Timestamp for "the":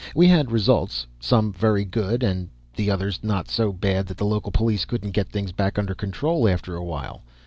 2.75-2.89, 4.17-4.25